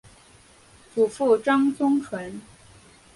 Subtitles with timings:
[0.95, 2.41] 祖父张宗纯。